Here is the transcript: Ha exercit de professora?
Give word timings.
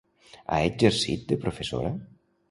Ha 0.53 0.61
exercit 0.69 1.27
de 1.31 1.37
professora? 1.43 1.91